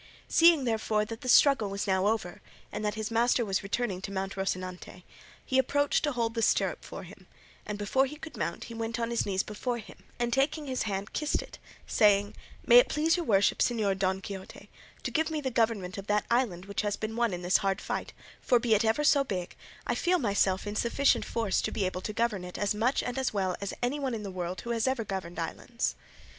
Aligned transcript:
Seeing, 0.27 0.63
therefore, 0.63 1.05
that 1.05 1.21
the 1.21 1.29
struggle 1.29 1.69
was 1.69 1.85
now 1.85 2.07
over, 2.07 2.41
and 2.71 2.83
that 2.83 2.95
his 2.95 3.11
master 3.11 3.45
was 3.45 3.61
returning 3.61 4.01
to 4.01 4.11
mount 4.11 4.33
Rocinante, 4.35 5.03
he 5.45 5.59
approached 5.59 6.03
to 6.03 6.11
hold 6.13 6.33
the 6.33 6.41
stirrup 6.41 6.83
for 6.83 7.03
him, 7.03 7.27
and, 7.67 7.77
before 7.77 8.07
he 8.07 8.15
could 8.15 8.35
mount, 8.35 8.63
he 8.63 8.73
went 8.73 8.99
on 8.99 9.11
his 9.11 9.27
knees 9.27 9.43
before 9.43 9.77
him, 9.77 10.03
and 10.17 10.33
taking 10.33 10.65
his 10.65 10.81
hand, 10.89 11.13
kissed 11.13 11.43
it 11.43 11.59
saying, 11.85 12.33
"May 12.65 12.79
it 12.79 12.89
please 12.89 13.15
your 13.15 13.27
worship, 13.27 13.59
Señor 13.59 13.95
Don 13.95 14.21
Quixote, 14.21 14.71
to 15.03 15.11
give 15.11 15.29
me 15.29 15.39
the 15.39 15.51
government 15.51 15.99
of 15.99 16.07
that 16.07 16.25
island 16.31 16.65
which 16.65 16.81
has 16.81 16.95
been 16.95 17.15
won 17.15 17.31
in 17.31 17.43
this 17.43 17.57
hard 17.57 17.79
fight, 17.79 18.11
for 18.41 18.57
be 18.57 18.73
it 18.73 18.83
ever 18.83 19.03
so 19.03 19.23
big 19.23 19.55
I 19.85 19.93
feel 19.93 20.17
myself 20.17 20.65
in 20.65 20.75
sufficient 20.75 21.25
force 21.25 21.61
to 21.61 21.69
be 21.71 21.85
able 21.85 22.01
to 22.01 22.11
govern 22.11 22.43
it 22.43 22.57
as 22.57 22.73
much 22.73 23.03
and 23.03 23.19
as 23.19 23.35
well 23.35 23.55
as 23.61 23.71
anyone 23.83 24.15
in 24.15 24.23
the 24.23 24.31
world 24.31 24.61
who 24.61 24.71
has 24.71 24.87
ever 24.87 25.03
governed 25.03 25.37
islands." 25.37 25.93